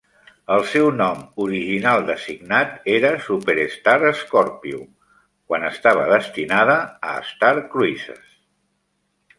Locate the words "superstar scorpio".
3.27-4.83